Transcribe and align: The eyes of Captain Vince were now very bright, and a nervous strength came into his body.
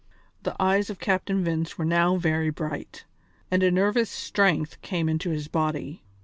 The 0.41 0.55
eyes 0.59 0.89
of 0.89 0.97
Captain 0.97 1.43
Vince 1.43 1.77
were 1.77 1.85
now 1.85 2.15
very 2.17 2.49
bright, 2.49 3.05
and 3.51 3.61
a 3.61 3.69
nervous 3.69 4.09
strength 4.09 4.81
came 4.81 5.07
into 5.07 5.29
his 5.29 5.47
body. 5.47 6.01